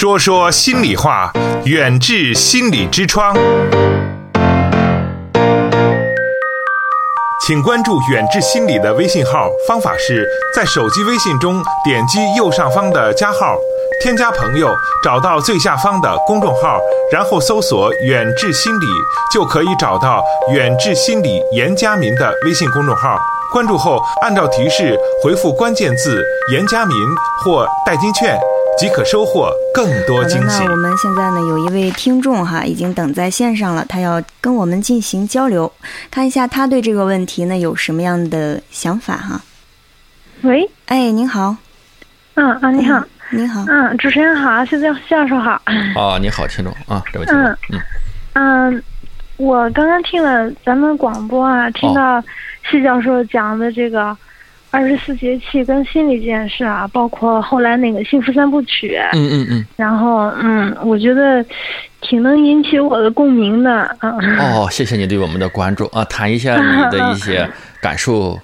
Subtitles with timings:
[0.00, 1.30] 说说心里话，
[1.66, 3.36] 远志心理之窗。
[7.46, 10.26] 请关注远志心理的微信号，方法是
[10.56, 13.54] 在手机微信中点击右上方的加号，
[14.02, 14.74] 添加朋友，
[15.04, 16.80] 找到最下方的公众号，
[17.12, 18.86] 然后搜索“远志心理”，
[19.30, 20.24] 就可以找到
[20.54, 23.18] 远志心理严家民的微信公众号。
[23.52, 26.24] 关注后，按照提示回复关键字
[26.54, 26.96] “严家民”
[27.44, 28.38] 或“代金券”，
[28.80, 30.64] 即可收获更多惊喜。
[30.64, 30.72] 那。
[30.72, 35.70] 我们现在呢有一位听众哈，已经等在线上了，他要跟我们进行交流，
[36.10, 39.38] 看一下他对这个问题呢有什么样的想法哈。
[40.40, 41.54] 喂，哎，您好，
[42.36, 45.60] 嗯啊，你好，您好，嗯，主持人好，谢教教授好，
[45.94, 46.72] 啊，你好，听众。
[46.88, 47.82] 啊，这位听众，嗯，
[48.32, 48.82] 嗯，
[49.36, 52.18] 我刚刚听了咱们广播啊，听到
[52.70, 54.16] 谢教授讲的这个
[54.70, 61.44] 二十四节气跟心理建设啊，包括后来那个幸福三部曲，嗯嗯嗯，然后嗯，我觉得
[62.00, 65.86] 挺能引起我的共鸣的，嗯，哦，谢谢你对我们的关注。
[65.86, 67.48] 啊，谈一下你的一些
[67.82, 68.38] 感受，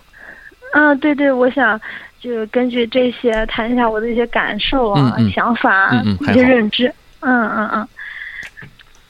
[0.72, 1.80] 啊，对对，我想
[2.20, 6.92] 就根据这些谈一下我的一些感受啊、嗯嗯想法、一些认知。
[7.20, 7.88] 嗯嗯嗯。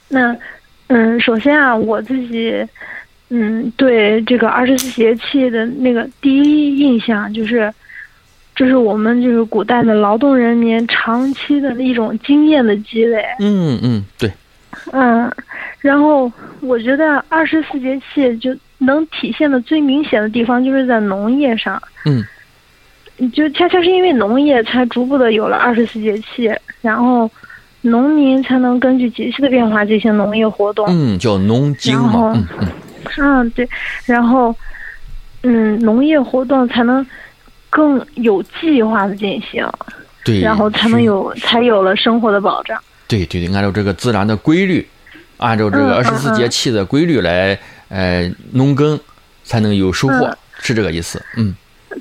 [0.08, 0.36] 那
[0.88, 2.54] 嗯，首先啊，我自己
[3.28, 7.72] 嗯对这个二十四节气的那个第一印象就是，
[8.54, 13.24] 这是我们就是古代的劳动人民长期的一种经验的积累。
[13.40, 14.32] 嗯嗯，对，
[14.92, 15.30] 嗯，
[15.80, 21.82] 然后我觉得二十四节气就能体现的最明显的地方就是在农业上。
[22.04, 22.24] 嗯，
[23.32, 26.48] 就恰恰是因为农业才逐步的有了二十四节气，
[26.80, 27.28] 然后
[27.82, 30.86] 农民才能根据节气的变化进行农业活动。
[30.88, 32.68] 嗯，叫农经嘛，嗯嗯，
[33.18, 33.68] 嗯，对，
[34.04, 34.54] 然后
[35.42, 37.04] 嗯，农业活动才能
[37.70, 39.68] 更有计划的进行，
[40.24, 42.80] 对，然后才能，有才有了生活的保障。
[43.08, 44.86] 对对对，按照这个自然的规律，
[45.36, 46.34] 按照这个嗯二十四嗯。
[46.34, 48.98] 节气的规律来，呃，农耕
[49.44, 51.54] 才能有收获嗯，是这个意思，嗯。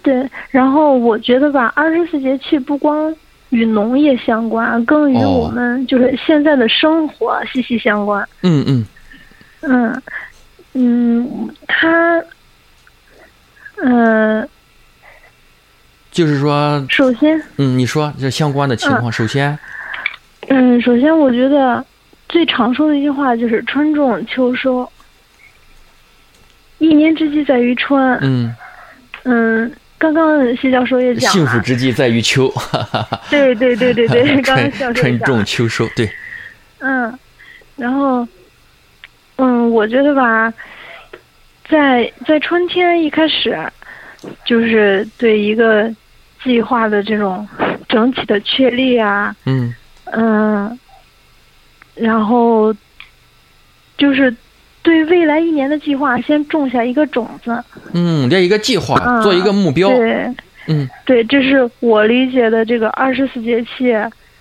[0.04, 3.16] 对，然后我觉得吧，二十四节气不光
[3.50, 5.30] 与农业相关，更与哦。
[5.30, 8.28] 我们就是现在的生活息息相关。
[8.42, 8.86] 嗯嗯，
[9.62, 10.02] 嗯
[10.78, 12.22] 嗯，他
[13.78, 14.48] 嗯、
[16.12, 19.58] 就是说，首先嗯，你说这相关的情况，首先，
[20.50, 21.84] 嗯，首先我觉得
[22.28, 24.90] 最常说的一句话就是“春种秋收”，
[26.80, 28.18] 一年之计在于春。
[28.22, 28.56] 嗯，
[29.24, 32.54] 嗯，刚刚谢教授也讲幸福，之计在于秋。
[33.30, 36.10] 对对对对对， 刚刚春教授春种秋收，对，
[36.80, 37.18] 嗯，
[37.76, 38.28] 然后，
[39.38, 40.54] 嗯，我觉得吧，
[41.68, 43.58] 在在春天一开始，
[44.46, 45.94] 就是对一个
[46.44, 47.48] 计划的这种
[47.90, 49.74] 整体的确立啊，嗯
[50.12, 50.80] 嗯，
[51.96, 52.74] 然后
[53.98, 54.34] 就是
[54.82, 57.64] 对未来一年的计划，先种下一个种子。
[57.94, 60.34] 嗯，列一个计划，嗯做一个目标，对
[60.68, 63.94] 嗯对，这是我理解的这个二十四节气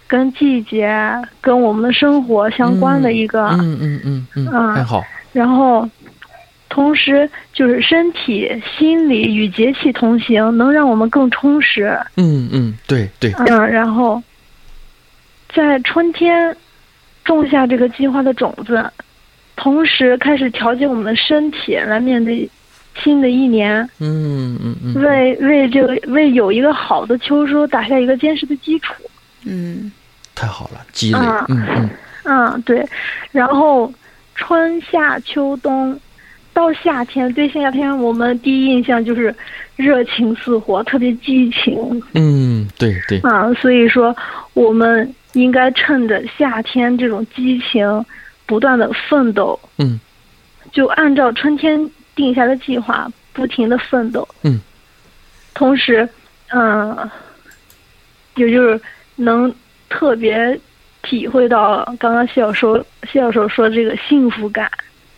[0.06, 0.94] 跟季节
[1.40, 3.46] 跟我们的生活相关的一个。
[3.48, 5.88] 嗯嗯嗯嗯，嗯很好，然后，
[6.68, 11.96] 同时就是身体、心理与节气同行，能让我们更充实。
[12.16, 14.22] 嗯嗯，对对，嗯，然后
[15.54, 16.56] 在春天
[17.24, 18.84] 种下这个计划的种子，
[19.56, 22.48] 同时开始调节我们的身体，来面对
[23.02, 28.94] 新的一年，嗯嗯嗯，为为这个为有一个好的秋收打下一个坚实的基础。
[29.44, 29.90] 嗯
[30.34, 31.90] 太好了，积累，嗯嗯嗯
[32.24, 32.86] 嗯，对。
[33.30, 33.92] 然后
[34.34, 35.98] 春夏秋冬
[36.52, 39.34] 到夏天，对夏天我们第一印象就是
[39.76, 43.52] 热情似火，特别激情嗯，对对，啊。
[43.54, 44.14] 所以说，
[44.54, 48.04] 我们应该趁着夏天这种激情，
[48.46, 50.00] 不断的奋斗，嗯
[50.72, 54.26] 就按照春天定下的计划，不停的奋斗。
[54.42, 54.60] 嗯。
[55.54, 56.08] 同时，
[56.48, 57.08] 嗯、
[58.34, 58.80] 也就是
[59.16, 59.52] 能
[59.88, 60.58] 特别
[61.02, 62.78] 体会到刚刚谢教授
[63.10, 64.70] 谢教授说这个幸福感。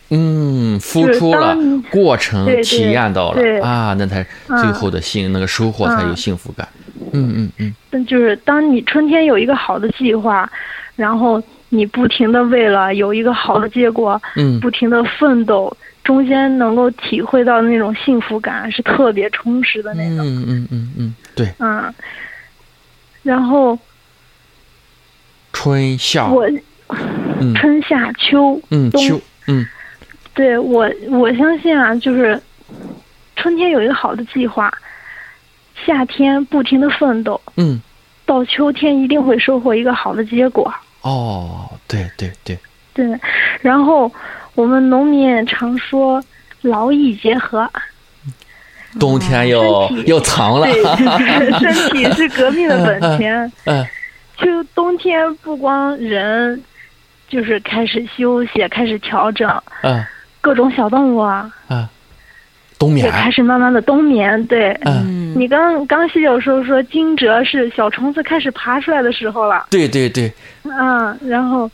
[0.09, 1.53] 嗯，付出了，
[1.91, 6.65] 过程体验到对了啊，那才嗯最后的幸那个收获才有嗯幸福感，
[7.11, 7.75] 嗯嗯嗯。
[7.89, 10.49] 但就是当你春天有一个好的计划，
[10.95, 14.57] 然后你不停的为了有一个好的结果，嗯。
[14.61, 20.19] 不停的奋斗，中间能够体会到那种幸福感是特别充实的那种。
[20.19, 21.93] 嗯嗯嗯嗯，对，嗯，
[23.23, 23.77] 然后
[25.57, 26.47] 春夏，我
[27.39, 27.55] 嗯。
[27.55, 28.61] 春夏秋冬。
[28.69, 29.65] 嗯秋，嗯。
[30.35, 32.39] 对我，我相信啊，就是
[33.35, 34.71] 春天有一个好的计划，
[35.83, 37.81] 夏天不停的奋斗，嗯。
[38.23, 40.71] 到秋天一定会收获一个好的结果。
[41.01, 42.55] 哦，对对对，
[42.93, 43.19] 对，
[43.59, 44.11] 然后
[44.53, 46.23] 我们农民也常说
[46.61, 47.67] 劳逸结合，
[48.99, 50.67] 冬天要身体要藏了，
[51.59, 53.51] 身体是革命的本钱。
[53.65, 53.83] 嗯
[54.37, 56.61] 就冬天不光人，
[57.27, 59.49] 就是开始休息，开始调整，
[59.81, 60.05] 嗯。
[60.39, 61.85] 各种小动物啊嗯，
[62.79, 64.41] 冬眠，也开始慢慢的冬眠。
[64.45, 70.31] 对，嗯，嗯你刚刚洗有时候说惊蛰是小虫子开始爬出来的时候了，对对对，
[70.63, 71.69] 嗯，然后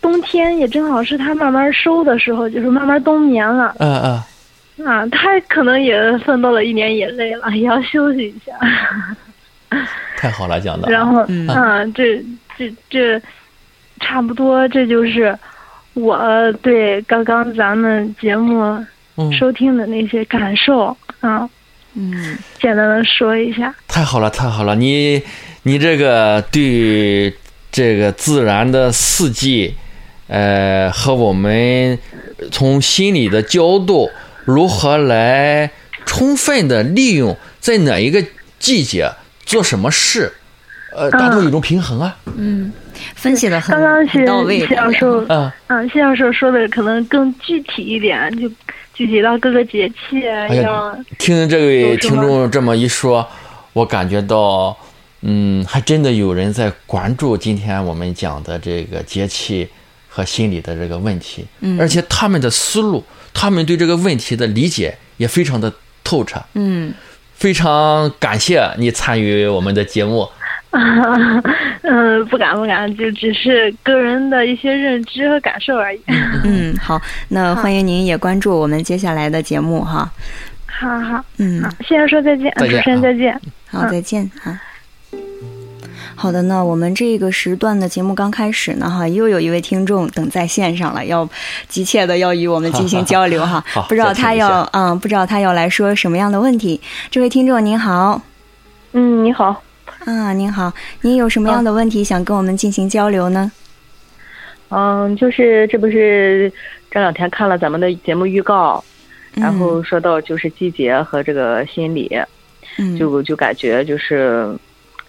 [0.00, 3.76] 冬天也正好是它慢慢收的时候，就是慢慢冬眠了。
[3.78, 4.22] 嗯
[4.78, 8.52] 嗯，啊，他可能也奋斗了一年，也累了，也要休息一下。
[10.18, 11.46] 太好了，讲的，然后，嗯。
[11.48, 12.22] 啊，这
[12.58, 13.20] 这这，
[14.00, 15.36] 差不多，这就是
[15.94, 18.84] 我对刚刚咱们节目
[19.16, 21.48] 嗯，收听的那些感受啊，
[21.94, 22.36] 嗯。
[22.60, 23.74] 简单的说一下。
[23.88, 24.74] 太好了，太好了！
[24.76, 25.22] 你
[25.62, 27.34] 你这个对
[27.72, 29.74] 这个自然的四季，
[30.28, 31.98] 呃，和我们
[32.50, 34.10] 从心理的角度
[34.44, 35.70] 如何来
[36.04, 38.22] 充分的利用在哪一个
[38.58, 39.10] 季节
[39.50, 40.32] 做什么事，
[40.94, 42.16] 呃，达到一种平衡啊。
[42.36, 42.72] 嗯，
[43.16, 48.48] 分析的很刚刚很谢到位谢教授，嗯，嗯，谢教授说的可能更具体一点，就
[48.94, 53.28] 具体到各个节气哎要呀，听这位听众这么一说，
[53.72, 54.76] 我感觉到，
[55.22, 59.68] 嗯，还真的有人在关注今天我们讲的这个节气
[60.08, 61.76] 和心理的这个问题，嗯。
[61.80, 63.04] 而且他们的思路，
[63.34, 65.72] 他们对这个问题的理解也非常的
[66.04, 66.40] 透彻。
[66.54, 66.94] 嗯
[67.40, 70.28] 非常感谢你参与我们的节目，
[71.82, 76.00] 嗯，不敢不敢，就只是个人的一些认知和感受而已。
[76.44, 80.12] 嗯，好，那欢迎您也关注我们接下来的节目哈。
[80.66, 83.40] 好好，嗯好，，谢谢说再见，主持人啊再见。
[83.70, 84.60] 好，再见啊。
[86.20, 91.26] 好的，那我们这个时段的节目刚开始呢，哈，又有一位听众等在线上了，要
[91.66, 93.64] 急切的要与我们进行交流哈。
[93.88, 96.78] 不知道他要嗯，不知道他要来说什么样的问题。
[97.10, 98.20] 这位听众您好，
[98.92, 99.62] 嗯，你好，
[100.04, 100.70] 啊，您好，
[101.00, 103.50] 您有什么样的问题想跟我们进行交流呢？
[104.68, 106.52] 嗯，就是这不是
[106.90, 108.84] 这两天看了咱们的节目预告，
[109.32, 112.14] 然嗯后说到就是季节和这个心理，
[112.76, 114.54] 嗯，就就感觉就是，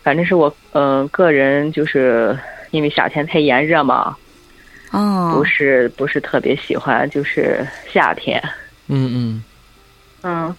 [0.04, 2.38] 反正是我嗯、个人就是
[2.72, 4.16] 因为夏天太炎热嘛，
[4.92, 8.42] 哦，不是不是特别喜欢就是夏天，
[8.88, 9.44] 嗯嗯
[10.24, 10.56] 嗯，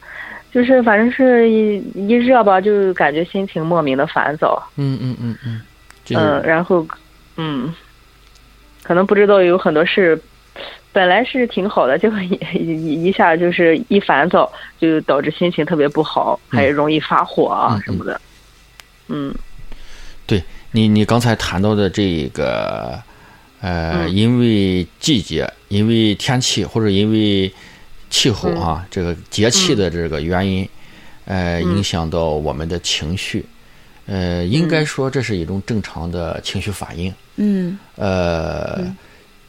[0.53, 5.61] 就是反正是一一热吧，就感觉心情莫名的烦躁，嗯嗯嗯嗯，
[6.05, 6.87] 这嗯，然后
[7.37, 7.75] 嗯，
[8.83, 10.21] 可能不知道有很多事。
[10.95, 18.13] 本来是挺好的，结果一一一下就是一烦躁，就导致心情特别不好，还容易发火啊嗯什么的。
[18.13, 18.21] 嗯
[20.27, 23.01] 对你你刚才谈到的这个，
[23.61, 24.15] 呃，嗯。
[24.15, 27.53] 因为季节、因为天气或者因为
[28.09, 28.61] 气候嗯。
[28.61, 30.69] 啊，这个节气的这个原因，
[31.27, 31.77] 呃，嗯。
[31.77, 33.45] 影响到我们的情绪。
[34.07, 37.13] 呃，应该说这是一种正常的情绪反应。
[37.37, 37.79] 嗯。
[37.97, 38.95] 呃，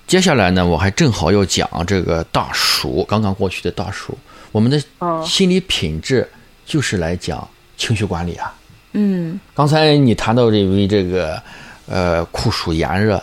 [0.05, 4.17] 接下来呢，我还正好要讲这个大暑，刚刚过去的大暑，
[4.51, 5.23] 我们的哦。
[5.25, 6.29] 心理品质
[6.65, 8.53] 就是来讲情绪管理啊。
[8.93, 11.41] 嗯刚才你谈到这位这个
[11.87, 13.21] 呃酷暑炎热，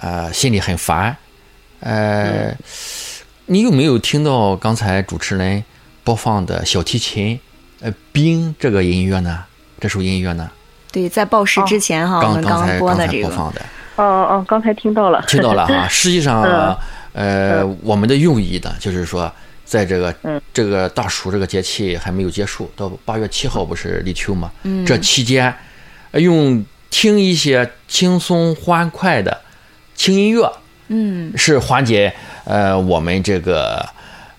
[0.00, 1.16] 呃心里很烦，
[1.80, 2.54] 呃，
[3.46, 5.62] 你有没有听到刚才主持人
[6.04, 7.38] 播放的小提琴
[7.80, 9.44] 呃冰这个音乐呢？
[9.80, 10.50] 这首音乐呢？
[10.92, 13.60] 对，在报时之前哈，我刚们刚才刚播的这个，才播放的，
[13.96, 15.86] 哦哦，刚才听到了，听到了哈。
[15.88, 16.76] 实际上， 嗯
[17.16, 19.32] 呃，我们的用意呢，就是说，
[19.64, 24.52] 在这个嗯这个大暑这个节气还没有结束，到八月七号不是立秋嘛？
[24.64, 25.54] 嗯这期间，
[26.10, 29.40] 呃用听一些轻松欢快的
[29.94, 30.52] 轻音乐，
[30.88, 32.12] 嗯是缓解
[32.44, 33.82] 呃我们这个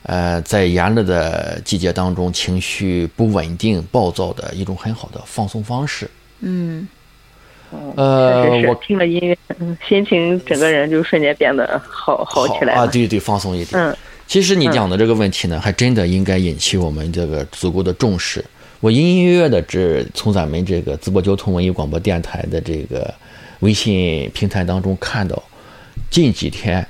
[0.04, 6.08] 呃在炎热的季节当中情绪不稳定、暴躁的一种很好的放松方式。
[6.42, 6.88] 嗯
[7.96, 13.82] 呃我听了音乐，嗯，心情整个人就瞬间变得好好起来啊，对对，放松一点。
[13.82, 13.96] 嗯
[14.28, 18.44] 其实你讲的这个问题呢，还真的应该引起我们这个足够的重视。
[18.82, 23.14] 我隐隐约约的只从咱们这个淄博交通文艺广播电台的这个
[23.62, 25.42] 微信平台当中看到，
[26.10, 26.86] 近几天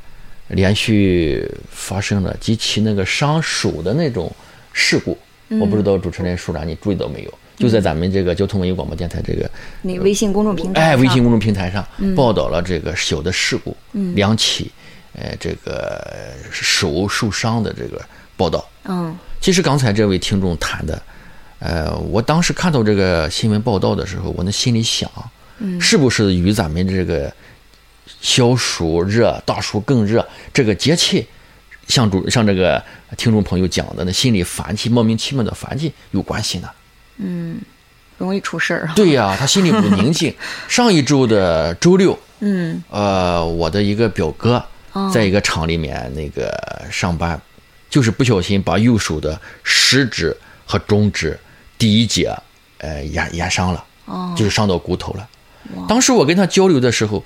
[0.47, 4.31] 连续发生了几起那个伤手的那种
[4.73, 5.15] 事故。
[5.61, 7.33] 我不知道主持人舒然你注意到没有？
[7.57, 9.49] 就在咱们这个交通文艺广播电台这个
[9.81, 11.85] 那微信公众平台哎，微信公众平台上
[12.15, 14.15] 报道了这个小的事故，嗯。
[14.15, 14.71] 两起，
[15.13, 17.99] 呃，这个手受伤的这个
[18.37, 18.63] 报道。
[18.85, 19.17] 嗯。
[19.41, 21.01] 其实刚才这位听众谈的，
[21.59, 25.09] 呃，我当时看到这个新闻报道的时候，我那心里想，
[25.81, 27.33] 是不是与咱们这个
[28.21, 30.23] 小暑热、大暑更热
[30.53, 31.25] 这个节气，
[31.87, 32.83] 像主像这个
[33.17, 36.69] 听众朋友讲的，那心里烦气、莫名其妙的烦气有关系呢？
[38.17, 38.89] 容易出事儿。
[38.95, 40.33] 对呀、他心里不宁静。
[40.67, 46.51] 上一周的周六，嗯，呃，我的一个表哥哦在一个厂里面那个
[46.91, 47.39] 上班，
[47.89, 51.39] 就是不小心把右手的食指和中指
[51.77, 52.35] 第一节，
[52.79, 55.27] 呃，压压伤了，哦就是伤到骨头了。
[55.87, 57.23] 当时我跟他交流的时候，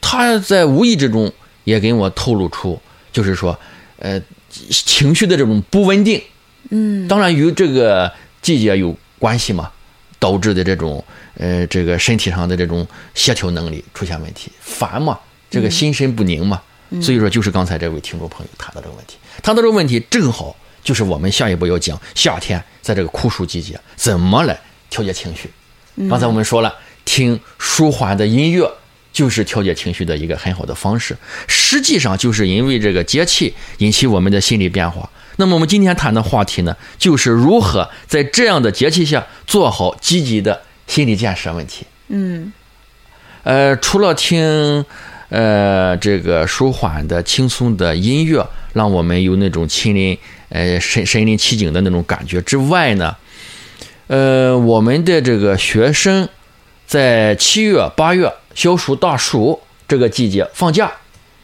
[0.00, 1.30] 他在无意之中
[1.64, 2.80] 也跟我透露出，
[3.12, 3.58] 就是说，
[3.98, 4.20] 呃，
[4.70, 6.20] 情绪的这种不稳定，
[6.70, 8.10] 嗯，当然与这个
[8.40, 9.72] 季节有关系嘛，
[10.18, 11.02] 导致的这种
[11.38, 16.60] 呃这个身体上的这种协调能力出现问题，烦嘛，这个心神不宁嘛，
[17.00, 25.48] 所以说就是刚才这位听众朋友谈到这个问题，谈到这个问题正好就是我们下一步要讲夏天在这个酷暑季节怎么来调节情绪。
[26.10, 26.74] 刚才我们说了，
[27.06, 28.70] 听舒缓的音乐
[29.10, 31.16] 就是调节情绪的一个很好的方式。
[31.48, 35.08] 实际上，就是因为这个节气引起我们的心理变化。
[35.36, 41.86] 那么，我们今天谈的话题呢，就是如何在这样的节气下做好积极的心理建设问题。
[42.08, 42.52] 嗯
[43.42, 44.84] 呃，除了听
[45.28, 50.16] 呃这个舒缓的、轻松的音乐，让我们有那种亲临
[50.48, 53.16] 呃身身临其境的那种感觉之外呢，
[54.06, 56.28] 呃，我们的这个学生
[56.86, 60.92] 在七月、八月消暑、大暑这个季节放假，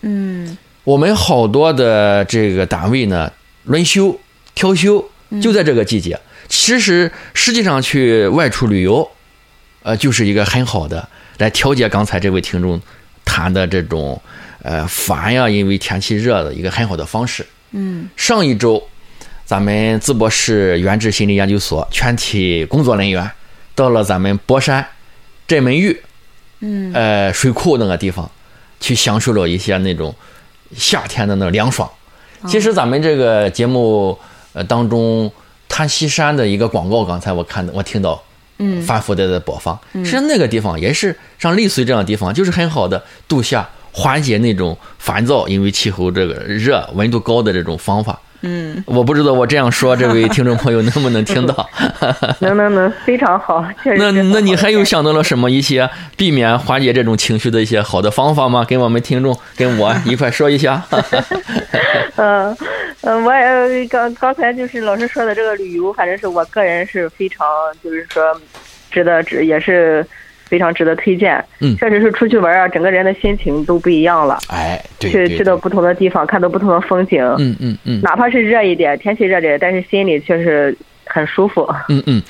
[0.02, 3.30] 嗯我们好多的这个单位呢
[3.70, 4.18] 轮休、
[4.52, 5.08] 调休，
[5.40, 6.18] 就在这个季节。
[6.48, 9.08] 其实实际上去外出旅游，
[9.84, 11.08] 呃，就是一个很好的
[11.38, 12.80] 来调节刚才这位听众
[13.24, 14.20] 谈的这种
[14.62, 17.46] 呃烦呀，因为天气热的一个很好的方式。
[17.70, 18.82] 嗯上一周，
[19.44, 23.30] 咱们淄博市原治心理研究所全体工作人员
[23.76, 24.84] 到了咱们博山
[25.46, 25.96] 镇门峪
[26.58, 28.28] 嗯呃水库那个地方，
[28.80, 30.12] 去享受了一些那种
[30.76, 31.88] 夏天的那凉爽。
[32.46, 34.18] 其实咱们这个节目
[34.52, 35.30] 呃当中，
[35.68, 38.22] 滩西山的一个广告，刚才我看到我听到。
[38.62, 48.20] 嗯反复的在播放，实际上那个地方也是像丽水这样的地方，就是很好的度夏、缓解那种烦躁，因为气候这个热、温度高的这种方法。
[48.42, 51.68] 嗯，我不知道我这样说，这位听众朋友能不能听到？
[52.40, 58.64] 能能能，非常好，确实那那你还有想到了什么一些避免缓解这种情绪的一些好的方法吗？
[58.68, 60.82] 跟我们听众跟我一块说一下。
[62.16, 62.56] 嗯
[63.02, 67.46] 嗯，我也刚刚才就是老师说的这个旅游，反正是我个人是非常
[67.82, 68.22] 就是说
[68.90, 70.06] 值得值也是
[70.50, 71.42] 非常值得推荐。
[71.60, 74.38] 嗯确实是出去玩啊，整个人的心情都不一样了。
[74.48, 80.76] 哎，对去对对，去到不同的地方，看到不同的风景，嗯嗯嗯哪怕是热一点，天气热点，但是心里却是
[81.06, 81.66] 很舒服。
[81.88, 82.20] 嗯嗯。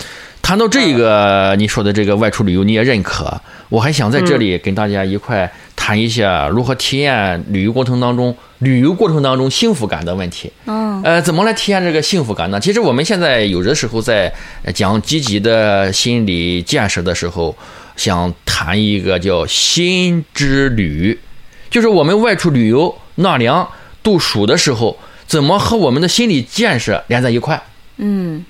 [0.43, 3.33] 谈到这个你说的这个外出旅游，你也认可，
[3.69, 10.51] 我还想在这里跟大家一块谈一下如何体验旅游过程当中旅游过程当中幸福感的问题。
[10.67, 12.59] 嗯呃，怎么来体验这个幸福感呢？
[12.59, 14.33] 其实我们现在有的时候在
[14.65, 17.55] 呃讲积极的心理建设的时候，
[18.01, 21.19] 想谈一个叫心之旅，
[21.69, 23.71] 就是我们外出旅游纳凉
[24.03, 27.63] 度暑的时候，怎么和我们的心理建设连在一块，
[27.99, 28.43] 嗯。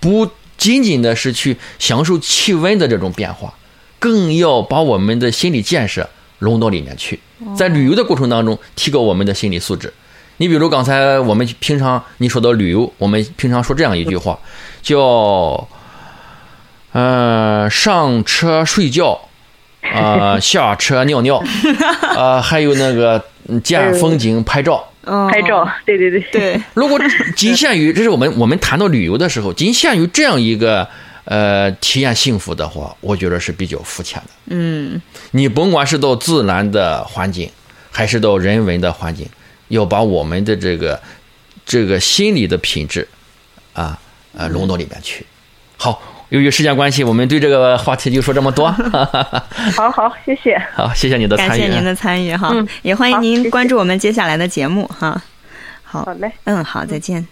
[0.00, 3.54] 不仅仅的是去享受气温的这种变化，
[4.00, 7.20] 更要把我们的心理建设融到里面去，
[7.56, 9.94] 在旅游的过程当中提高我们的心理素质。
[10.38, 14.36] 你比如刚才我们平常你说到旅游，我们平常说这样一句话，
[14.82, 15.68] 叫
[16.92, 19.20] 呃上车睡觉，
[19.82, 21.42] 呃下车尿尿，
[22.16, 24.84] 呃还有那个嗯见风景拍照。
[25.10, 27.00] 嗯，拍照，对对对，对，如果
[27.34, 30.86] 仅限于，这是我们我们谈到旅游的时候，仅限于这样一个
[31.24, 34.30] 呃体验幸福的话，我觉得是比较肤浅的。
[34.48, 37.50] 嗯你甭管是到自然的环境，
[37.90, 39.26] 还是到人文的环境，
[39.68, 41.00] 要把我们的这个
[41.64, 43.08] 这个心理的品质
[43.72, 43.98] 啊
[44.36, 45.24] 呃融到里面去。
[45.78, 48.70] 好，由于时间关系，我们对这个话题就说这么多。
[49.76, 50.60] 好好，谢谢。
[50.74, 51.48] 好，谢谢你的参与。
[51.48, 55.20] 感谢您的参与哈，嗯也欢迎您关注我们接下来的节目哈。
[55.82, 56.30] 好好，嘞。
[56.44, 57.26] 嗯，好，再见。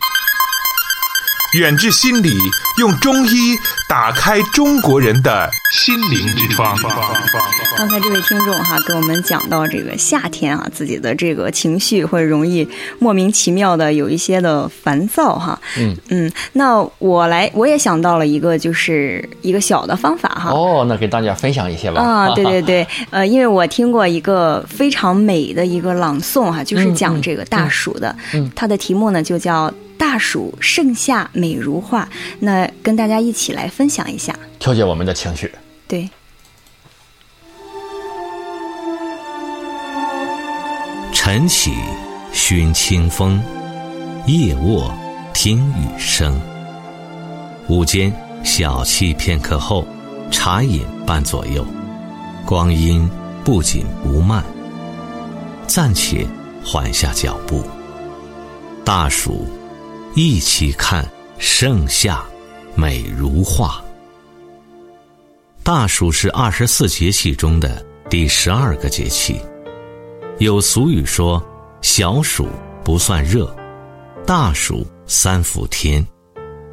[1.56, 2.36] 远至心理
[2.78, 3.56] 用中医
[3.88, 6.76] 打开中国人的心灵之窗。
[7.78, 15.58] 刚才这位听众哈，给我们讲到这个夏天啊，自己的这个情绪会容易莫名其妙的有一些的烦躁哈。
[15.78, 20.50] 嗯嗯，那我来，我也想到了一个，就是一个小的方法哈。
[20.50, 22.02] 哦，那给大家分享一些吧。
[22.02, 32.08] 啊， 对对对，呃，因为我听过一个非常美的一个朗诵哈，就是讲这个大暑的，嗯它的题目呢就叫《大暑盛夏美如画。
[32.40, 34.36] 那跟大家一起来分享一下。
[34.58, 35.50] 调节我们的情绪。
[35.86, 36.08] 对。
[41.12, 41.72] 晨起
[42.32, 43.42] 熏清风
[44.26, 44.94] 夜卧
[45.34, 46.40] 听雨声。
[47.68, 48.12] 午间
[48.44, 49.86] 小憩片刻后
[50.30, 51.66] 茶饮伴左右。
[52.46, 53.10] 光阴
[53.44, 54.44] 不紧不慢
[55.66, 56.24] 暂且
[56.64, 57.64] 缓下脚步。
[58.84, 59.44] 大暑
[60.18, 61.06] 一起看
[61.36, 62.24] 盛夏，
[62.74, 63.84] 美如画。
[65.62, 69.38] 大暑是二十四节气中的第十二个节气。
[70.38, 71.44] 有俗语说
[71.82, 72.48] ：“小暑
[72.82, 73.54] 不算热，
[74.24, 76.02] 大暑三伏天，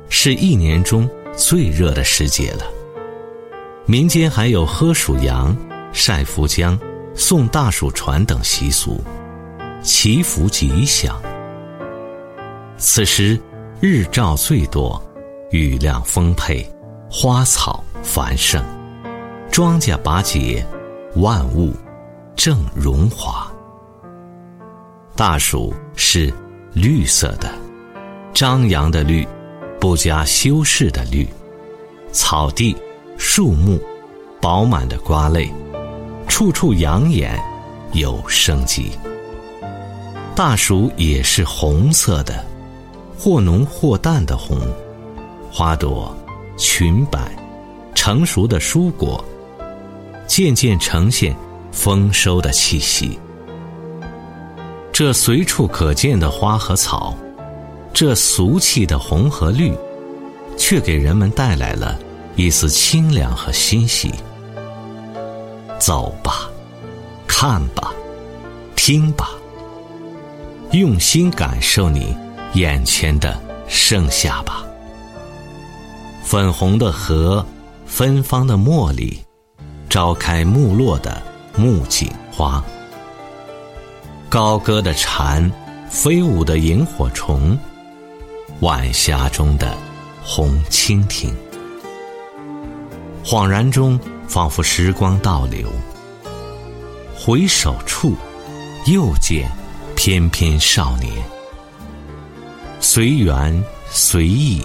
[0.08, 2.64] 是一年中最热的时节了。”
[3.86, 5.54] 民间还有喝暑阳、
[5.92, 6.80] 晒伏姜、
[7.14, 9.04] 送大暑船等习俗，
[9.84, 11.22] 祈福吉祥。
[12.86, 13.40] 此时
[13.80, 15.02] 日照最多，
[15.52, 16.70] 雨量丰沛，
[17.10, 18.62] 花草繁盛，
[19.50, 20.66] 庄稼拔节，
[21.16, 21.74] 万物
[22.36, 23.50] 正荣华。
[25.16, 26.32] 大暑是
[26.74, 27.50] 绿色的，
[28.34, 29.26] 张扬的绿，
[29.80, 31.26] 不加修饰的绿，
[32.12, 32.76] 草地、
[33.18, 33.80] 树木，
[34.42, 35.50] 饱满的瓜类，
[36.28, 37.42] 处处养眼，
[37.94, 38.92] 有生机。
[40.36, 42.46] 大暑也是红色的，
[43.18, 44.58] 或浓或淡的红，
[45.52, 46.16] 花朵
[46.58, 47.32] 裙摆，
[47.94, 49.24] 成熟的蔬果，
[50.28, 51.36] 渐渐呈现
[51.72, 53.18] 丰收的气息。
[54.92, 57.16] 这随处可见的花和草，
[57.94, 59.74] 这俗气的红和绿，
[60.58, 61.98] 却给人们带来了
[62.36, 64.14] 一丝清凉和欣喜。
[65.80, 66.50] 走吧，
[67.28, 67.92] 看吧，
[68.76, 69.30] 听吧，
[70.72, 72.16] 用心感受你
[72.54, 74.64] 眼前的盛夏吧。
[76.24, 77.46] 粉红的荷，
[77.86, 79.20] 芬芳的茉莉，
[79.90, 81.22] 朝开暮落的
[81.56, 82.64] 木槿花。
[84.30, 85.52] 高歌的蝉，
[85.90, 87.58] 飞舞的萤火虫，
[88.62, 89.76] 晚霞中的
[90.24, 91.34] 红蜻蜓。
[93.24, 95.70] 恍然中，仿佛时光倒流。
[97.16, 98.16] 回首处，
[98.86, 99.50] 又见
[99.96, 101.12] 翩翩少年。
[102.86, 104.62] 随缘随意，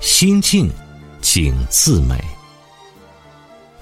[0.00, 0.70] 心静
[1.22, 2.14] 景自美。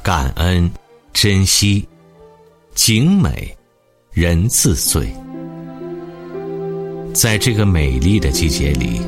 [0.05, 0.71] 感恩
[1.13, 1.85] 珍惜，
[2.77, 3.53] 景美。
[4.13, 5.13] 人自醉，
[7.13, 9.01] 在这个美丽的季节里，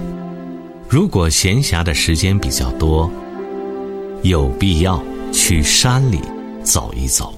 [0.88, 3.08] 如果闲暇的时间比较多，
[4.22, 5.00] 有必要
[5.32, 6.20] 去山里
[6.64, 7.32] 走一走。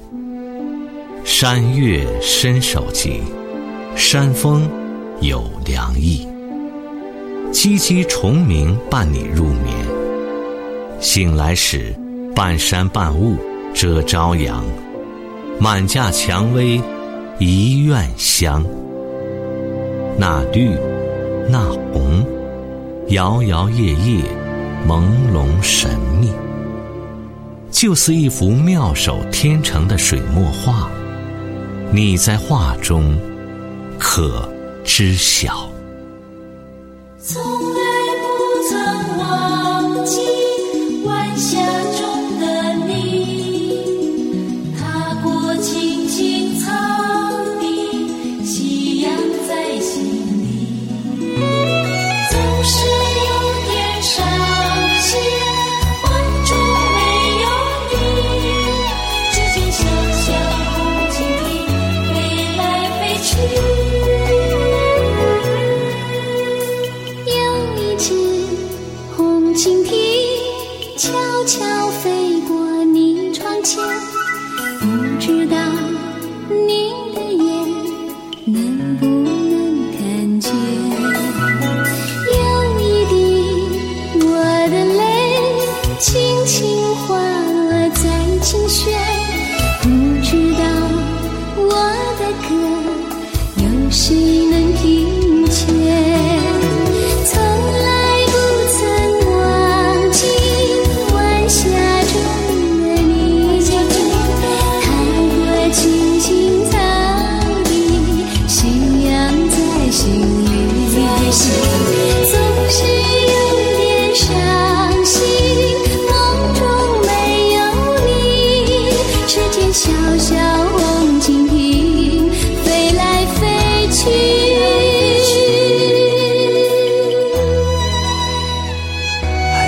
[1.22, 3.20] 山月伸手及，
[3.94, 4.66] 山风
[5.20, 6.26] 有凉意。
[7.54, 9.86] 唧唧虫鸣伴你入眠，
[11.00, 11.94] 醒来时，
[12.34, 13.36] 半山半雾
[13.72, 14.64] 遮朝阳，
[15.60, 16.82] 满架蔷薇。
[17.38, 18.64] 一院香，
[20.18, 20.70] 那绿，
[21.48, 22.24] 那红，
[23.08, 24.22] 摇摇曳曳，
[24.88, 25.90] 朦胧神
[26.20, 26.32] 秘，
[27.70, 30.88] 就似一幅妙手天成的水墨画。
[31.92, 33.16] 你在画中，
[33.98, 34.48] 可
[34.84, 35.68] 知晓？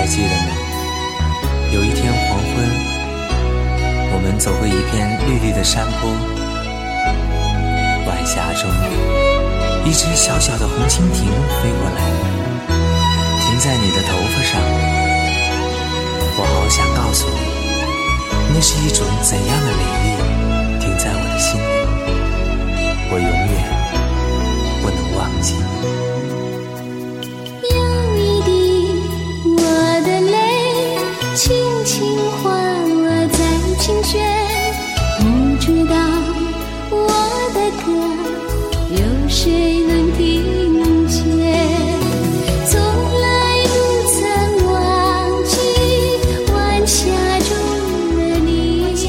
[0.07, 0.55] 记得吗？
[1.73, 2.47] 有一天黄昏
[4.13, 6.09] 我们走过一片绿绿的山坡
[8.07, 8.71] 晚霞中
[9.83, 11.27] 一只小小的红蜻蜓
[11.59, 11.99] 飞过来
[13.43, 14.57] 停在你的头发上。
[16.39, 17.35] 我好想告诉你
[18.53, 20.07] 那是一种怎样的美丽
[20.79, 21.63] 停在我的心里。
[23.11, 23.59] 我永远
[24.81, 25.53] 不能忘记。
[33.87, 34.19] 琴弦，
[35.17, 35.95] 不知道
[36.91, 37.07] 我
[37.53, 37.89] 的歌
[38.91, 41.23] 有谁能听见？
[42.65, 43.71] 从来不
[44.11, 44.19] 曾
[44.73, 45.55] 忘记
[46.51, 46.99] 晚霞
[47.39, 47.49] 中
[48.17, 49.07] 的你。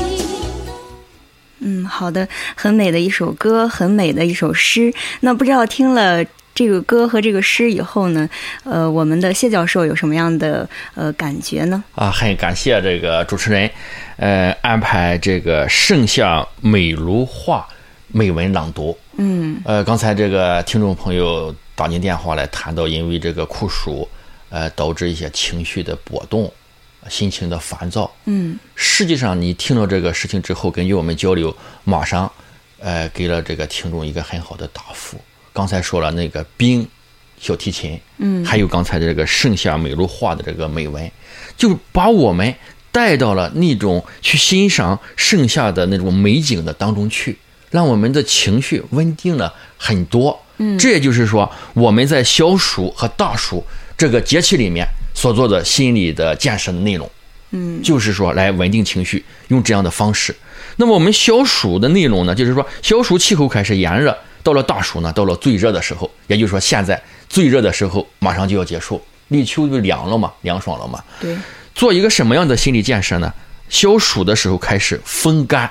[1.59, 4.95] 嗯，好的，很美的一首歌，很美的一首诗。
[5.19, 6.25] 那不知道听了
[6.59, 8.29] 这个歌和这个诗以后呢，
[8.65, 11.85] 呃，我们的谢教授有什么样的呃感觉呢？
[11.95, 13.71] 啊，很感谢这个主持人，
[14.17, 17.65] 呃，安排这个盛夏美如画
[18.09, 18.99] 美文朗读。
[19.19, 24.09] 嗯呃，刚才这个听众朋友打进电话来谈到，因为这个酷暑，
[24.51, 26.53] 呃，导致一些情绪的波动，
[27.09, 28.11] 心情的烦躁。
[28.25, 32.29] 嗯实际上，你听到这个事情之后，根据我们交流，马上，
[32.81, 35.17] 呃，给了这个听众一个很好的答复。
[35.59, 36.87] 刚才说了那个冰
[37.37, 41.11] 小提琴，嗯还有刚才的这个盛夏美如画的这个美文，
[41.57, 42.55] 就把我们
[42.93, 47.37] 带到了那种去欣赏盛夏的那种美景的当中去，
[47.73, 50.41] 让我们的情绪稳定了很多。
[50.59, 53.65] 嗯，这也就是说，我们在小暑和大暑
[53.97, 57.11] 这个节气里面所做的心理的建设的内容。
[57.51, 60.37] 嗯就是说来稳定情绪，用这样的方式。
[60.77, 71.03] 那么我们消暑的内容呢，就是说消暑气候开始炎热，到了大暑呢，到了最热的时候，也就是说现在最热的时候马上就要结束，立秋就凉了嘛，凉爽了嘛。
[71.21, 71.37] 对，
[71.75, 73.33] 做一个什么样的心理建设呢？
[73.69, 75.71] 消暑的时候开始风干。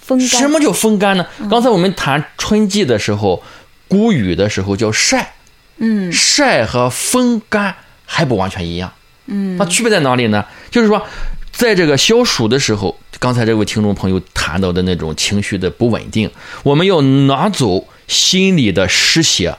[0.00, 1.26] 风干什么叫风干呢？
[1.50, 3.42] 刚才我们谈春季的时候，
[3.88, 5.34] 谷雨的时候叫晒，
[5.78, 8.92] 嗯晒和风干还不完全一样。
[9.26, 10.44] 嗯那区别在哪里呢？
[10.70, 11.06] 就是说，
[11.52, 16.30] 在这个消暑的时候，刚才这位听众朋友谈到的那种情绪的不稳定，
[16.62, 19.56] 我们要拿走心里的湿邪，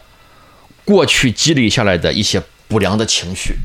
[0.83, 3.55] 过去积累下来的一些不良的情绪。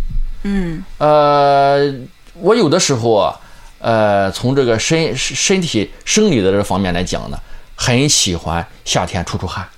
[0.44, 1.94] 嗯呃，
[2.32, 3.38] 我有的时候啊，
[3.78, 7.38] 呃，从这个身身体生理的这方面来讲呢，
[7.74, 9.68] 很喜欢夏天出出汗。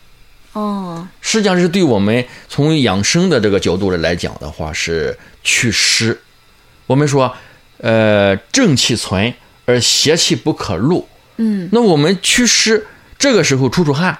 [0.52, 6.20] 哦实际上是对我们从养生的这个角度来讲的话，是祛湿。
[6.86, 7.34] 我们说，
[7.78, 9.34] 呃，正气存
[9.72, 11.08] 而邪气不可入。
[11.36, 12.86] 嗯那我们祛湿，
[13.18, 14.18] 这个时候出出汗，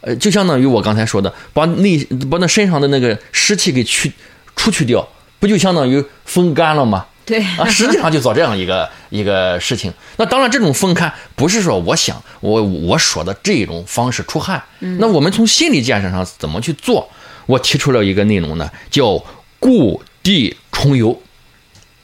[0.00, 1.98] 呃，就相当于我刚才说的，把内
[2.30, 4.12] 把那身上的那个湿气给去
[4.54, 5.06] 出去掉，
[5.40, 7.06] 不就相当于风干了吗？
[7.26, 9.92] 对啊，实际上就做这样一个一个事情。
[10.16, 14.62] 那当然，这种风干不是说我想我我说的这种方式出汗。
[14.78, 17.10] 那我们从心理建设上怎么去做？
[17.46, 19.20] 我提出了一个内容呢，叫
[19.58, 21.20] 故地重游。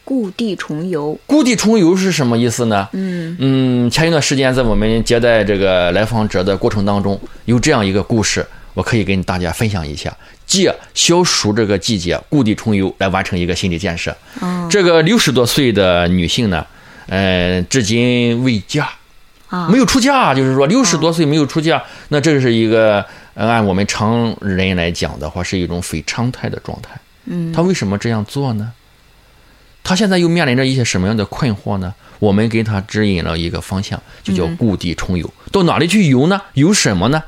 [0.04, 1.18] 故地重游。
[1.26, 2.88] 故地重游是什么意思呢？
[2.92, 10.14] 嗯嗯，前一段时间在我们接待这个来访者的过程当中，有这样一个故事，我可以跟大家分享一下。
[10.44, 14.14] 借消暑这个季节，故地重游来完成一个心理建设。
[14.40, 16.66] 哦这个六十多岁的女性呢，
[17.06, 18.88] 呃，至今未嫁，
[19.48, 23.02] 啊没有出嫁，就是说六十多岁没有出嫁，那这是一个
[23.34, 27.00] 呃按我们常人来讲的话，是一种非常态的状态。
[27.26, 28.72] 嗯她为什么这样做呢？
[29.82, 31.94] 她现在又面临着一些什么样的困惑呢？
[32.18, 35.28] 我们给他指引了一个方向，就叫故地重游。
[35.50, 36.40] 到哪里去游呢？
[36.54, 37.20] 游什么呢？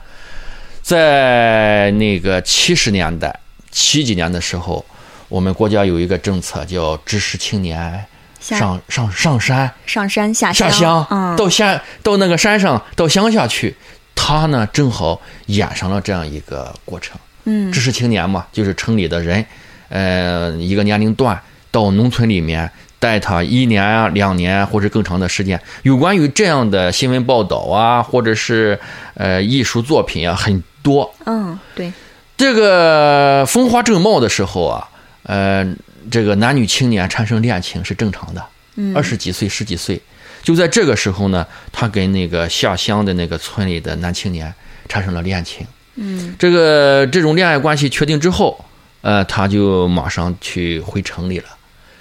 [0.82, 3.40] 在那个七十年代、
[3.72, 4.84] 七几年的时候，
[5.28, 8.04] 我们国家有一个政策叫知识青年
[8.38, 13.74] 上上上山上山下下乡到乡到那个山上到乡下去，
[14.14, 17.18] 他呢正好演上了这样一个过程。
[17.46, 19.44] 嗯知识青年嘛，就是城里的人，
[19.88, 21.42] 呃，一个年龄段
[21.74, 25.60] 到农村里面带他一年啊、两年或者更长的时间。
[25.82, 28.78] 有关于这样的新闻报道啊，或者是
[29.14, 31.12] 呃艺术作品啊，很多。
[31.26, 31.92] 嗯对
[32.36, 34.88] 这个风华正茂的时候啊，
[35.24, 35.66] 呃，
[36.10, 38.44] 这个男女青年产生恋情是正常的，
[38.76, 40.00] 嗯二十几岁、十几岁，
[40.42, 44.52] 就在这个时候呢，他跟那个下乡的那个村里的男青年
[44.88, 45.66] 产生了恋情。
[45.96, 48.64] 嗯这个这种恋爱关系确定之后，
[49.02, 51.46] 呃，他就马上去回城里了。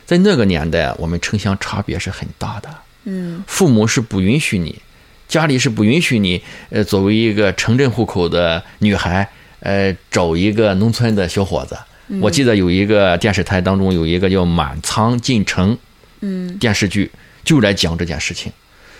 [0.06, 2.70] 在那个年代，我们城乡差别是很大的，
[3.06, 4.82] 嗯父母是不允许你，
[5.28, 9.30] 家里是不允许你，呃，作为一个城镇户口的女孩，
[9.62, 11.78] 呃，找一个农村的小伙子。
[12.22, 15.74] 我记得有一个电视台当中有一个叫《满仓进城》
[16.20, 17.10] 嗯电视剧，
[17.46, 18.52] 就来讲这件事情。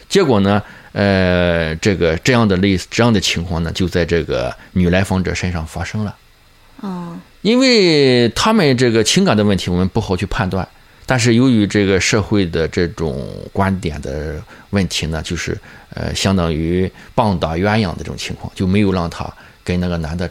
[0.08, 0.64] 结果呢，
[0.94, 6.16] 呃，这个这样的类似这样的情况呢，就在这个女来访者身上发生了。
[6.80, 10.68] 哦，因为他们这个情感的问题，我们不好去判断。
[11.06, 15.58] 但是由于这个社会的这种观点的问题呢，就是
[15.94, 19.32] 呃，相当于棒打鸳鸯的这种情况，就没有让他
[19.64, 20.30] 跟那个男的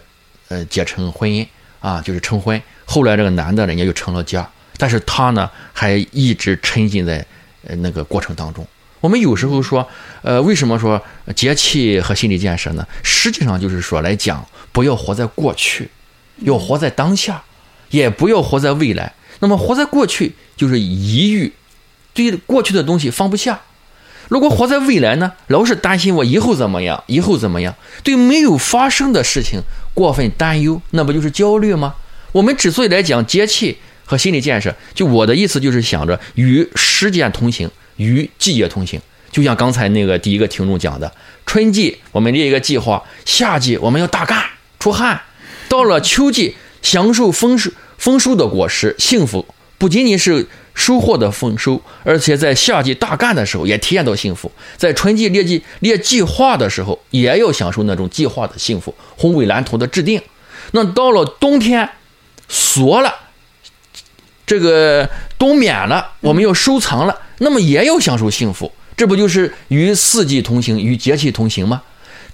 [0.48, 1.46] 呃结成婚姻
[1.80, 2.60] 啊，就是成婚。
[2.84, 7.24] 后来这个男的人家就成了家，但是他呢还一直沉浸在
[7.66, 8.66] 呃那个过程当中。
[9.00, 9.86] 我们有时候说，
[10.22, 11.00] 呃，为什么说
[11.34, 12.86] 节气和心理建设呢？
[13.02, 15.88] 实际上就是说来讲，不要活在过去，
[16.38, 17.42] 要活在当下，
[17.90, 19.12] 也不要活在未来。
[19.42, 21.52] 那么活在过去就是抑郁，
[22.14, 23.56] 对过去的东西放不下；
[24.28, 27.74] 如果活在未来呢，老是担心我以后怎么样，以后怎么样，
[28.04, 29.60] 对没有发生的事情
[29.94, 31.96] 过分担忧，那不就是焦虑吗？
[32.30, 39.00] 我们之所以来讲节气和心理建设，就我的意思就是想着与时间同行，与季节同行。
[39.32, 41.12] 就像刚才那个第一个听众讲的，
[41.44, 44.40] 春季我们列一个计划，夏季我们要大干
[44.78, 45.20] 出汗，
[45.68, 47.72] 到了秋季享受丰收。
[48.02, 49.46] 丰收的果实，幸福
[49.78, 54.50] 不仅仅是收获的丰收，而且在夏季大干的时候也体验到幸福。
[54.76, 60.20] 在春季列计列计划的时候，也要享受那种计划的幸福，宏伟蓝图的制定。
[60.72, 61.88] 那到了冬天，
[62.48, 63.14] 缩了，
[64.44, 68.72] 这个冬眠了，我们要收藏了，那么也要享受幸福。
[68.96, 71.80] 这不就是与四季同行，与节气同行吗？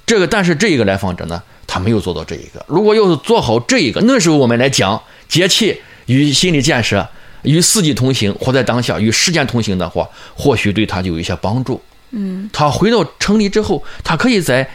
[0.07, 2.65] 这个，但是这一个来访者呢，他没有做到这一个。
[2.67, 5.03] 如果要是做好这一个，那时候我们来讲。
[5.29, 7.07] 节气与心理建设，
[7.43, 11.81] 与四季同行，活在当下，与时间同行的话，或许对他就有一些帮助。
[12.11, 14.69] 嗯，他回到城里之后，他可以在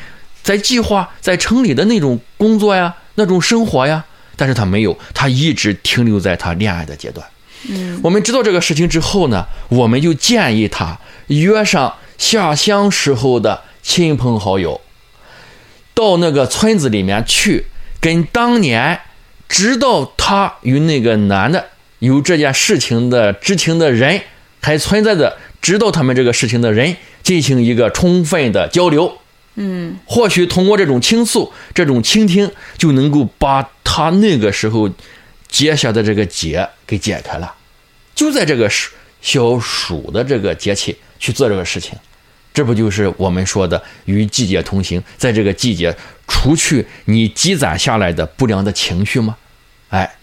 [0.44, 7.26] 在计划在城里的那种工作呀，那种生活呀，但是他没有，他一直停留在他恋爱的阶段。
[7.68, 14.80] 嗯，我们知道这个事情之后呢，我们就建议他约上下乡时候的亲朋好友，
[15.96, 17.66] 到那个村子里面去，
[18.00, 19.00] 跟当年。
[19.54, 21.64] 直到他与那个男的
[22.00, 24.20] 有这件事情的知情的人，
[24.64, 29.16] 还存在着知道他们这个事情的人进行一个充分的交流，
[29.54, 34.90] 嗯，或许通过这种倾诉、这种倾听，就能够把他那个时候
[35.48, 37.54] 结下的这个结给解开了。
[38.16, 38.68] 就在这个
[39.22, 41.96] 小暑的这个节气去做这个事情。
[42.56, 45.96] 这不就是我们说的与季节同行，在这个季节
[46.28, 49.38] 除去你积攒下来的不良的情绪吗？
[49.94, 50.16] 哎，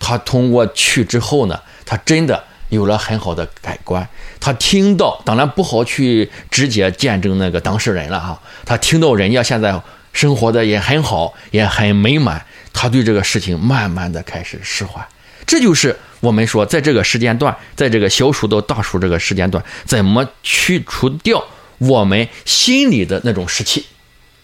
[0.00, 4.08] 他通过去之后呢，他真的有了很好的改观。
[4.40, 8.40] 他听到，当然不好去直接见证那个当事人了哈。
[8.64, 9.78] 他听到人家现在
[10.14, 15.06] 生活的也很好，也很美满，他对这个事情慢慢的开始释怀。
[15.46, 21.44] 这就是我们说，在这个时间段，在这个小暑到大暑这个时间段，怎么去除掉。
[21.78, 23.86] 我们心里的那种湿气，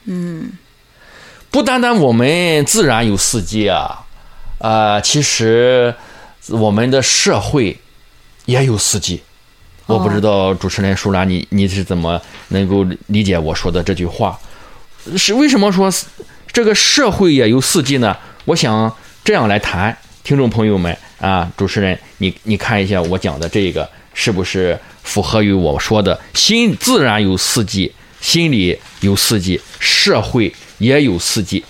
[0.04, 0.52] 嗯，
[1.50, 4.03] 不单单我们自然有四季啊，
[4.64, 5.94] 啊，其实
[6.48, 7.76] 我们的社会
[8.46, 9.20] 也有四季。
[9.84, 14.40] 我不知道主持人舒兰，你你是怎么能够理解我说的这句话？
[15.18, 15.92] 是为什么说
[16.50, 18.16] 这个社会也有四季呢？
[18.46, 18.90] 我想
[19.22, 24.78] 这样来谈，听众朋友们啊，主持人，你你看一下我讲的这个是不是？
[25.02, 31.62] 符合于我说的，心自然有四季，心里有四季，社会也有四季。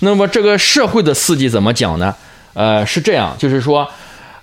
[0.00, 2.14] 那么这个社会的四季怎么讲呢？
[2.54, 3.88] 呃，是这样，就是说，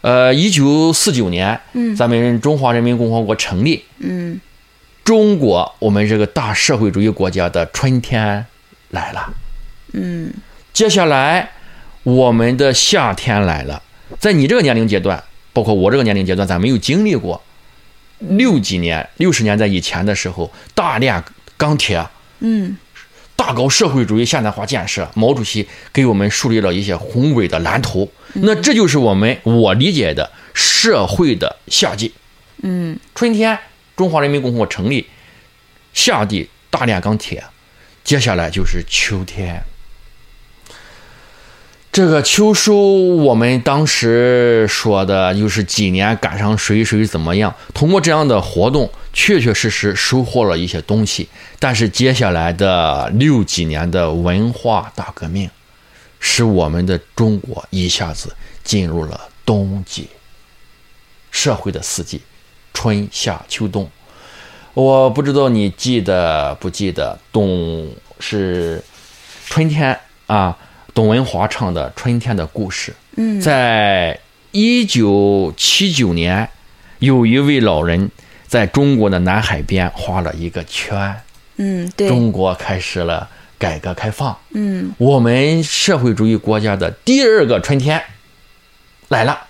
[0.02, 4.40] 呃，一九四九年，嗯，咱们中华人民共和国成立，嗯，
[5.04, 8.46] 中国我们这个大社会主义国家的春天
[8.90, 9.34] 来了，
[9.94, 10.34] 嗯，
[10.74, 11.52] 接下来
[12.04, 13.82] 我们的夏天来了。
[14.20, 17.42] 在你这个年龄阶段，包括我这个年龄阶段，咱没有经历过。
[18.20, 21.24] 六几年、六十年代以前的时候，大炼
[21.56, 22.06] 钢铁，
[22.40, 22.76] 嗯，
[23.40, 28.12] 大搞社会主义现代化建设，毛主席给我们树立了一些宏伟的蓝图。
[28.34, 32.14] 那这就是我们我理解的社会的夏季。
[32.64, 33.58] 嗯，春天，
[33.96, 35.08] 中华人民共和国成立，
[35.94, 37.42] 夏季大炼钢铁，
[38.04, 39.64] 接下来就是秋天。
[41.92, 47.54] 这个秋收，我们当时说的就是几年赶上谁谁怎么样。
[47.74, 51.28] 通过这样的活动，确确实实收获了一些东西。
[51.58, 55.50] 但是接下来的六几年的文化大革命，
[56.20, 60.08] 使我们的中国一下子进入了冬季。
[61.32, 62.22] 社会的四季，
[62.72, 63.90] 春夏秋冬。
[64.76, 68.82] 我不知道你记得不记得，冬是
[69.48, 70.56] 春天啊。
[71.00, 72.92] 董文华唱的《春天的故事》。
[73.16, 74.20] 嗯，在
[74.52, 76.50] 一九七九年，
[76.98, 78.12] 有一位老人
[78.48, 81.16] 在中国的南海边画了一个圈，
[81.56, 84.92] 嗯，对，中国开始了改革开放，嗯。
[84.98, 88.04] 我们社会主义国家的第二个春天
[89.08, 89.46] 来了。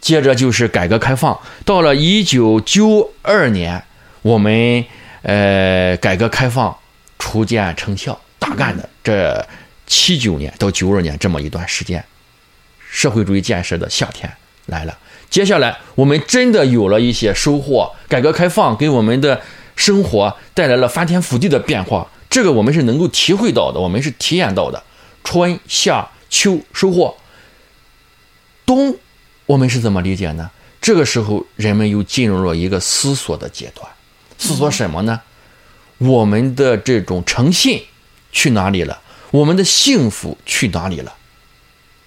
[0.00, 3.84] 接着就是改革开放，到了一九九二年，
[4.22, 4.82] 我们
[5.20, 6.74] 呃改革开放
[7.18, 8.88] 初见成效，大干的。
[9.04, 9.46] 这
[9.88, 12.04] 七九年到九二年这么一段时间，
[12.88, 14.32] 社会主义建设的夏天
[14.66, 14.96] 来了。
[15.28, 19.40] 接下来，我们真的有了一些收获，改革开放给我们的
[19.74, 24.82] 生活带来了翻天覆地的变化，这个我们是能够体会到的，我们是体验到的。
[25.24, 27.16] 春夏秋收获，
[28.64, 28.96] 冬
[29.46, 30.50] 我们是怎么理解呢？
[30.80, 33.86] 这个时候，人们又进入了一个思索的阶段，
[34.38, 35.20] 思索什么呢？
[35.98, 37.82] 我们的这种诚信
[38.30, 39.00] 去哪里了？
[39.30, 41.14] 我们的幸福去哪里了？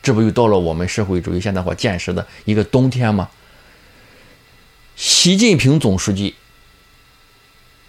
[0.02, 3.30] 这不又到了我们社会主义现代化建设的一个冬天吗？
[4.96, 6.36] 习近平总书记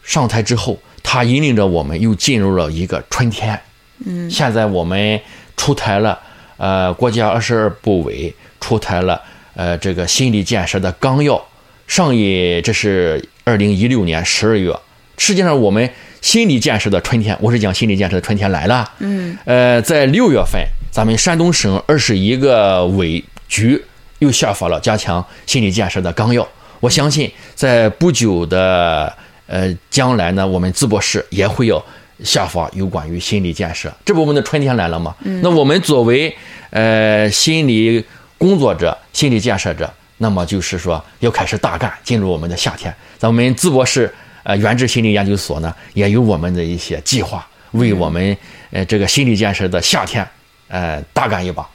[0.02, 3.60] 上台之后，他引领着我们又进入了一个春天。
[4.04, 5.20] 嗯现在我们
[5.56, 6.18] 出台了
[6.56, 9.22] 呃国家二十二部委出台了
[9.54, 11.42] 呃这个心理建设的纲要，
[11.86, 14.76] 上一这是二零一六年十二月，
[15.16, 15.88] 实际上我们
[16.22, 18.88] 心理建设的春天，我是讲心理建设的春天来了。
[19.00, 23.84] 嗯呃，在六月份，咱们山东省二十一个委局
[24.20, 26.46] 又下发了加强心理建设的纲要。
[26.78, 29.12] 我相信，在不久的
[29.46, 31.84] 呃将来呢，我们淄博市也会要
[32.22, 33.92] 下发有关于心理建设。
[34.04, 35.14] 这不，我们的春天来了吗？
[35.42, 36.32] 那我们作为
[36.70, 38.04] 呃心理
[38.38, 42.94] 工作者、心理建设者，那么就是说要开始大干，进入我们的夏天。
[43.18, 48.36] 咱们淄博市呃原治心理研究所呢，也有我们的一些计划，为我们
[48.70, 50.26] 呃这个心理建设的夏天
[50.68, 51.68] 呃大干一把。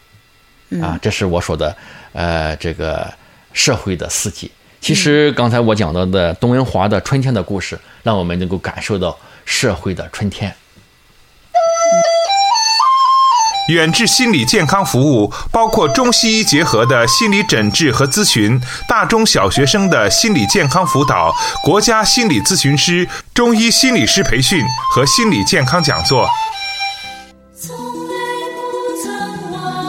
[0.81, 1.75] 啊，这是我说的
[2.11, 3.09] 呃这个
[3.53, 4.51] 社会的四季。
[4.81, 10.53] 其实刚才我讲到的董文华的春天的故事，让我们能够感受到社会的春天。
[13.69, 26.29] 远志心理健康服务包括中西医结合的心理诊治和咨询，大中小学生的心理健康辅导，国家心理咨询师、中医心理师培训和心理健康讲座。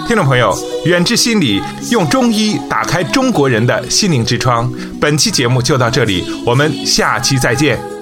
[0.09, 4.73] 听众朋友，远志心理用中医打开中国人的心灵之窗。
[5.01, 7.98] 本期节目就到这里，我们下期再见。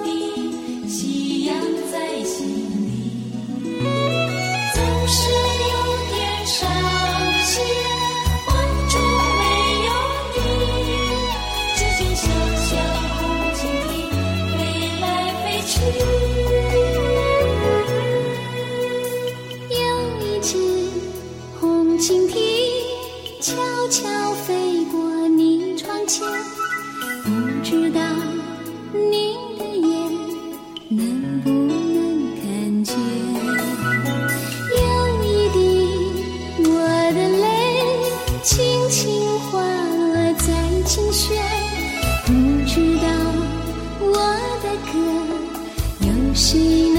[46.47, 46.96] 心。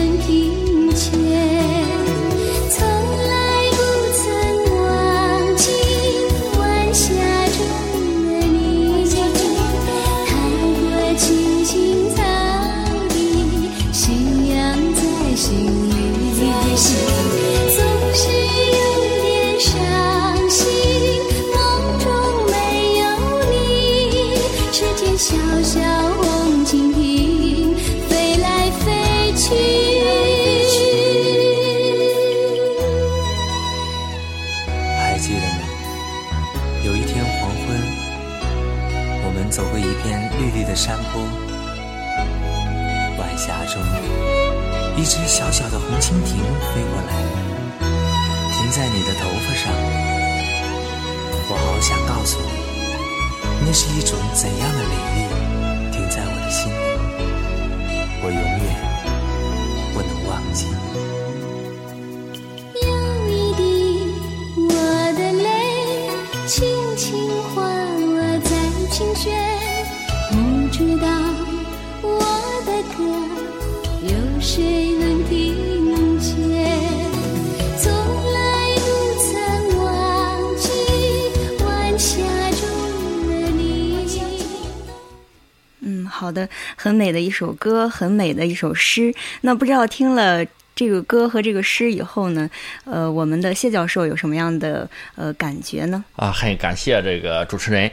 [68.99, 69.33] 琴弦，
[70.29, 71.07] 不知道
[72.03, 72.19] 我
[72.67, 73.05] 的歌
[74.03, 76.35] 有谁能听见？
[77.79, 78.89] 从来不
[79.23, 80.69] 曾忘记
[81.65, 82.19] 晚霞
[82.51, 84.21] 中的你。
[85.83, 89.15] 嗯，好的，很美的一首歌，很美的一首诗。
[89.43, 90.45] 那不知道听了
[90.75, 92.51] 这个歌和这个诗以后呢，
[92.85, 96.05] 呃，我们的谢教授有什么样的呃感觉呢？
[96.17, 97.89] 啊，很感谢这个主持人，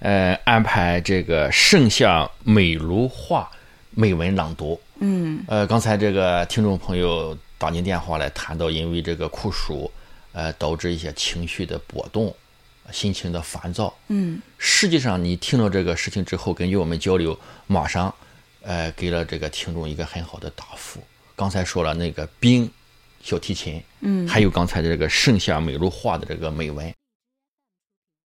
[0.00, 3.50] 呃，安排这个盛夏美如画
[3.90, 4.80] 美文朗读。
[4.98, 9.90] 嗯呃，刚才这个听众朋友打进电话来谈到，因为这个酷暑，
[10.32, 12.34] 呃，导致一些情绪的波动，
[12.92, 13.94] 心情的烦躁。
[14.08, 18.14] 嗯实际上，你听到这个事情之后，根据我们交流，马上，
[18.62, 21.02] 呃，给了这个听众一个很好的答复。
[21.36, 22.70] 刚才说了那个冰
[23.22, 26.92] 小提琴，嗯还有刚才的这个盛夏美如画的这个美文，